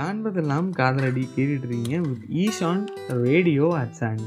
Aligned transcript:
காண்பதெல்லாம் 0.00 0.68
காதலடி 0.70 1.28
கேட்டுட்டு 1.36 1.66
இருக்கீங்க. 1.68 1.96
With 2.00 2.28
Ishaan 2.42 2.84
radio 3.24 3.66
அச்சான் 3.80 4.22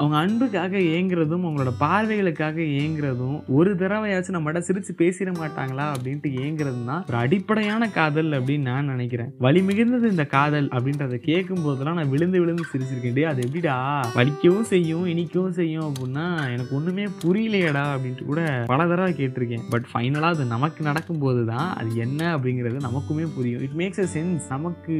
அவங்க 0.00 0.16
அன்புக்காக 0.22 0.74
ஏங்குறதும் 0.96 1.44
அவங்களோட 1.46 1.70
பார்வைகளுக்காக 1.84 2.58
ஏங்குறதும் 2.82 3.38
ஒரு 3.58 3.70
தடவையாச்சும் 3.82 4.36
நம்மகிட்ட 4.36 4.60
சிரிச்சு 4.68 4.92
பேசிட 5.00 5.30
மாட்டாங்களா 5.40 5.86
அப்படின்ட்டு 5.94 6.30
ஏங்குறது 6.44 6.82
தான் 6.90 7.02
ஒரு 7.08 7.18
அடிப்படையான 7.24 7.88
காதல் 7.98 8.30
அப்படின்னு 8.38 8.68
நான் 8.70 8.90
நினைக்கிறேன். 8.94 9.30
வலி 9.46 9.60
மிகுந்தது 9.68 10.06
இந்த 10.14 10.24
காதல் 10.36 10.68
அப்படின்றத 10.76 11.18
கேட்கும் 11.28 11.64
போதெல்லாம் 11.64 11.98
நான் 12.00 12.12
விழுந்து 12.14 12.40
விழுந்து 12.42 12.64
சிரிச்சிருக்கேன். 12.72 13.06
அது 13.32 13.40
எப்படிடா? 13.46 13.76
வலிக்கவும் 14.18 14.68
செய்யும் 14.72 15.06
இனிக்கவும் 15.12 15.56
செய்யும் 15.60 15.86
அப்படின்னா 15.88 16.26
எனக்கு 16.54 16.76
ஒண்ணுமே 16.78 17.06
புரியலையடா 17.24 17.84
அப்படின்ட்டு 17.94 18.28
கூட 18.30 18.42
பல 18.72 18.86
தடவை 18.92 19.12
கேட்டிருக்கேன். 19.20 19.66
பட் 19.74 19.88
ஃபைனலாக 19.92 20.34
அது 20.36 20.46
நமக்கு 20.54 20.80
நடக்கும்போது 20.90 21.42
தான் 21.52 21.68
அது 21.80 21.90
என்ன 22.06 22.20
அப்படிங்கிறது 22.36 22.86
நமக்குமே 22.88 23.26
புரியும். 23.36 23.64
இட் 23.68 23.76
மேக்ஸ் 23.82 24.02
அ 24.04 24.08
சென்ஸ் 24.16 24.46
நமக்கு 24.54 24.94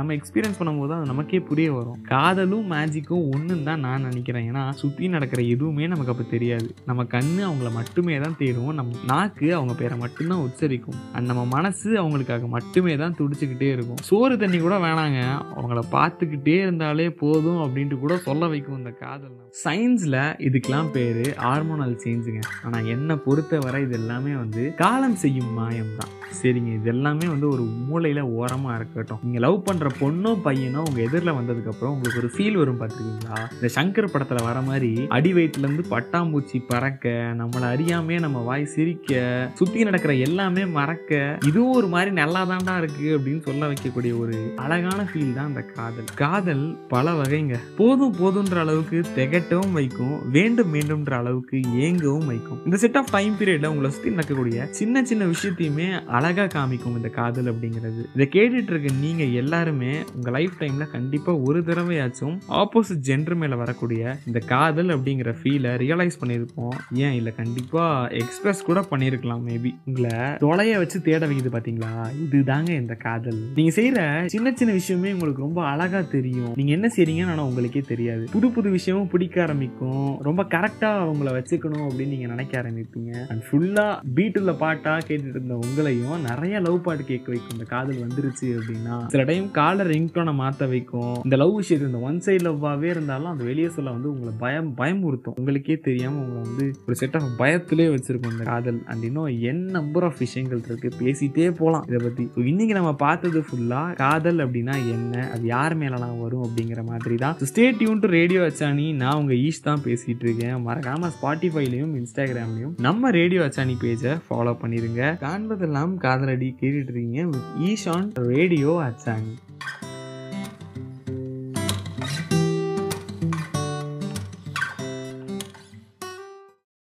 நம்ம 0.00 0.14
எக்ஸ்பீரியன்ஸ் 0.18 0.60
பண்ணும்போது 0.60 0.96
அது 0.98 1.12
நமக்கே 1.12 1.42
புரிய 1.50 1.68
வரும். 1.78 1.98
காதலும் 2.14 2.70
மேஜிக்கும் 2.74 3.26
ஒன்றுன்னு 3.34 3.68
தான் 3.72 3.84
நான் 3.88 4.08
நினைக்கிறேன். 4.10 4.43
ஏன்னா 4.48 4.62
சுற்றி 4.80 5.08
நடக்கிற 5.08 5.40
எதுவுமே 5.54 5.86
நமக்கு 5.92 6.12
அப்போ 6.14 6.26
தெரியாது. 6.34 6.68
நம்ம 6.90 7.04
கண் 7.14 7.32
அவங்கள 7.48 7.70
மட்டுமே 7.78 8.16
தான் 8.24 8.36
தேடும். 8.40 8.72
நம் 8.80 8.92
நாக்கு 9.12 9.48
அவங்க 9.58 9.74
பேரை 9.80 9.98
மட்டும்தான் 10.04 10.44
உச்சரிக்கும். 10.46 10.98
அண்ட் 11.14 11.30
நம்ம 11.32 11.44
மனசு 11.56 11.90
அவங்களுக்காக 12.02 12.48
மட்டுமே 12.56 12.94
தான் 13.02 13.18
துடிச்சுக்கிட்டே 13.20 13.70
இருக்கும். 13.76 14.02
சோறு 14.10 14.36
தண்ணி 14.44 14.60
கூட 14.60 14.78
வேணாங்க. 14.86 15.20
அவங்கள 15.56 15.82
பார்த்துக்கிட்டே 15.96 16.58
இருந்தாலே 16.64 17.08
போதும் 17.22 17.62
அப்படின்ட்டு 17.64 17.98
கூட 18.04 18.16
சொல்ல 18.28 18.48
வைக்கும் 18.54 18.78
இந்த 18.78 18.92
காதல் 19.04 19.32
சயின்ஸில் 19.64 20.20
இதுக்கெல்லாம் 20.46 20.92
பேர் 20.94 21.24
ஹார்மோனல் 21.44 21.96
சேஞ்சுங்க 22.04 22.42
ஆனால் 22.66 22.88
என்னை 22.96 23.16
பொறுத்தவரை 23.26 23.80
இது 23.82 23.96
எல்லாமே 24.00 24.34
வந்து 24.36 24.62
காலம் 24.76 25.18
செய்யும் 25.24 25.52
மாயம் 25.52 25.96
தான் 25.96 26.12
சரிங்க. 26.40 26.70
இது 26.78 26.90
எல்லாமே 26.94 27.26
வந்து 27.32 27.48
ஒரு 27.54 27.64
மூளையில் 27.88 28.22
ஓரமாக 28.38 28.76
இருக்கட்டும். 28.78 29.20
நீங்கள் 29.24 29.44
லவ் 29.46 29.58
பண்ணுற 29.66 29.88
பொண்ணோ 30.00 30.32
பையனோ 30.46 30.80
உங்கள் 30.88 31.04
எதிரில் 31.06 31.36
வந்ததுக்கப்புறம் 31.38 31.92
உங்களுக்கு 31.94 32.20
ஒரு 32.22 32.30
ஃபீல் 32.34 32.58
வரும் 32.60 32.80
பார்த்துருக்கீங்களா? 32.80 33.38
இந்த 33.56 33.68
சங்கர் 33.76 34.12
படத்தில் 34.14 34.46
வர 34.48 34.58
மாதிரி 34.68 34.90
அடி 35.16 35.32
வயிற்றுலேருந்து 35.36 35.84
பட்டாம்பூச்சி 35.94 36.60
பறக்க 36.72 37.12
நம்மளை 37.40 37.66
அறியாமே 37.74 38.18
நம்ம 38.24 38.42
வாய் 38.48 38.70
சிரிக்க 38.74 39.12
சுற்றி 39.60 39.84
நடக்கிற 39.88 40.14
எல்லாமே 40.26 40.64
மறக்க 40.78 41.12
இதுவும் 41.50 41.76
ஒரு 41.78 41.88
மாதிரி 41.94 42.10
நல்லா 42.20 42.42
தாண்டா 42.50 42.76
இருக்கு 42.82 43.06
அப்படின்னு 43.16 43.42
சொல்ல 43.48 43.68
வைக்கக்கூடிய 43.72 44.12
ஒரு 44.22 44.36
அழகான 44.64 45.00
ஃபீல் 45.10 45.34
தான் 45.38 45.50
அந்த 45.52 45.62
காதல். 45.76 46.08
காதல் 46.22 46.64
பல 46.94 47.12
வகைங்க. 47.20 47.56
போதும் 47.80 48.14
போதுன்ற 48.20 48.58
அளவுக்கு 48.64 48.98
திகட்டவும் 49.16 49.76
வைக்கும் 49.78 50.16
வேண்டும் 50.36 50.72
வேண்டும்ன்ற 50.74 51.14
அளவுக்கு 51.22 51.56
ஏங்கவும் 51.86 52.28
வைக்கும். 52.32 52.60
இந்த 52.64 52.76
செட் 52.84 52.98
ஆஃப் 53.00 53.12
டைம் 53.16 53.34
பீரியட்ல 53.40 53.70
உங்களை 53.72 53.90
சுற்றி 53.90 54.12
நடக்கக்கூடிய 54.14 54.66
சின்ன 54.80 55.02
சின்ன 55.10 55.24
விஷயத்தையுமே 55.32 55.88
அழகாக 56.24 56.58
காமிக்கும் 56.58 56.96
இந்த 56.96 57.08
காதல் 57.08 57.48
அப்படிங்கிறது. 57.54 58.02
இதை 58.14 58.28
கேட்டுட்டு 58.32 58.70
இருக்க 58.72 58.92
நீங்கள் 59.00 59.32
எல்லாருமே 59.32 59.92
உங்கள் 60.14 60.32
லைஃப் 60.32 60.56
டைமில் 60.58 60.90
கண்டிப்பாக 60.90 61.38
ஒரு 61.38 61.60
தடவையாச்சும் 61.60 62.36
ஆப்போசிட் 62.48 63.02
ஜென்டர் 63.08 63.34
மேலே 63.34 63.54
வரக்கூடிய 63.54 64.16
இந்த 64.26 64.38
காதல் 64.38 64.86
அப்படிங்கிற 64.86 65.30
ஃபீலை 65.42 65.70
ரியலைஸ் 65.84 66.16
பண்ணியிருப்போம். 66.20 66.74
ஏன்? 66.92 67.12
இல்லை 67.12 67.32
கண்டிப்பாக 67.34 68.14
எக்ஸ்பிரஸ் 68.14 68.64
கூட 68.64 68.80
பண்ணியிருக்கலாம் 68.90 69.42
மேபி 69.48 69.70
உங்களை 69.84 70.10
தொலைய 70.38 70.76
வச்சு 70.76 71.02
தேட 71.02 71.26
வைக்குது 71.26 71.52
பாத்தீங்களா? 71.56 71.90
இதுதாங்க 72.32 72.68
இந்த 72.68 72.94
காதல். 72.94 73.40
நீங்கள் 73.54 73.76
செய்கிற 73.78 74.22
சின்ன 74.26 74.52
சின்ன 74.54 74.72
விஷயமே 74.72 75.12
உங்களுக்கு 75.12 75.42
ரொம்ப 75.42 75.60
அழகாக 75.64 76.02
தெரியும். 76.16 76.52
நீங்கள் 76.56 76.74
என்ன 76.74 76.88
செய்றீங்கன்னு 76.96 77.30
ஆனால் 77.30 77.44
உங்களுக்கே 77.44 77.80
தெரியாது. 77.80 78.24
புது 78.32 78.50
புது 78.50 78.70
விஷயமும் 78.70 79.08
பிடிக்க 79.08 79.42
ஆரம்பிக்கும். 79.42 80.22
ரொம்ப 80.22 80.42
கரெக்டாக 80.42 81.02
அவங்கள 81.04 81.30
வச்சுக்கணும் 81.38 81.86
அப்படின்னு 81.88 82.12
நீங்கள் 82.14 82.32
நினைக்க 82.34 82.62
ஆரம்பிப்பீங்க. 82.62 83.12
அண்ட் 83.28 83.42
ஃபுல்லாக 83.50 84.00
பீட்டில் 84.14 84.58
பாட்டாக 84.58 85.06
கேட்டுட்டு 85.06 85.34
இருந்த 85.34 85.58
உங்களையும் 85.66 86.13
நிறைய 86.28 86.60
லவ் 86.66 86.78
பாட்டு 86.86 87.04
கேட்க 87.10 87.28
வைக்கும். 87.32 87.54
இந்த 87.56 87.66
காதல் 87.72 88.02
வந்துருச்சு 88.04 88.46
அப்படின்னா 88.58 88.96
சில 89.14 89.24
டைம் 89.30 89.46
காலர் 89.58 89.90
ரிங்டோனை 89.94 90.34
மாற்ற 90.42 90.66
வைக்கும். 90.74 91.14
இந்த 91.26 91.36
லவ் 91.42 91.54
விஷயத்து 91.60 91.90
இந்த 91.90 92.00
ஒன் 92.08 92.20
சைட் 92.26 92.46
லவ்வாகவே 92.48 92.88
இருந்தாலும் 92.94 93.30
அது 93.32 93.48
வெளியே 93.50 93.68
சொல்ல 93.76 93.94
வந்து 93.96 94.10
உங்களை 94.14 94.32
பயம் 94.44 94.70
பயமுறுத்தும். 94.80 95.36
உங்களுக்கே 95.40 95.76
தெரியாமல் 95.88 96.22
உங்களை 96.24 96.42
வந்து 96.48 96.66
ஒரு 96.86 96.96
செட் 97.02 97.16
ஆஃப் 97.20 97.28
பயத்திலே 97.42 97.88
வச்சிருக்கும் 97.94 98.34
இந்த 98.34 98.46
காதல். 98.52 98.80
அண்ட் 98.90 99.04
இன்னும் 99.10 99.30
என் 99.50 99.64
நம்பர் 99.78 100.06
ஆஃப் 100.08 100.22
விஷயங்கள் 100.24 100.62
இருக்கு. 100.68 100.90
பேசிட்டே 101.02 101.48
போகலாம் 101.60 101.86
இதை 101.90 102.00
பற்றி 102.06 102.26
இன்னைக்கு 102.52 102.74
நம்ம 102.80 102.92
பார்த்தது 103.04 103.40
ஃபுல்லாக 103.48 103.96
காதல் 104.04 104.42
அப்படின்னா 104.44 104.76
என்ன? 104.96 105.14
அது 105.34 105.44
யார் 105.54 105.76
மேலலாம் 105.82 106.20
வரும் 106.24 106.44
அப்படிங்கிற 106.46 106.80
மாதிரி 106.90 107.16
தான். 107.24 107.36
ஸ்டே 107.50 107.64
டியூன் 107.78 108.02
டு 108.04 108.08
ரேடியோ 108.18 108.40
அச்சானி 108.48 108.86
நான் 109.02 109.18
உங்கள் 109.20 109.40
ஈஷ் 109.46 109.64
தான் 109.68 109.82
பேசிகிட்டு 109.86 110.24
இருக்கேன். 110.26 110.56
மறக்காமல் 110.66 111.12
ஸ்பாட்டிஃபைலையும் 111.16 111.94
இன்ஸ்டாகிராம்லையும் 112.00 112.74
நம்ம 112.86 113.10
ரேடியோ 113.18 113.42
அச்சானி 113.46 113.74
பேஜை 113.82 114.12
ஃபாலோ 114.26 114.52
பண்ணிடுங்க 114.62 115.02
காண்பதெல்லாம் 115.24 115.94
காதலடி 116.04 116.48
கேட்டுட்டு 116.60 116.92
இருக்கீங்க 116.92 117.22
ஈஷான் 117.64 118.08
ரேடியோ 118.28 118.72
அட்சாங் 118.84 119.28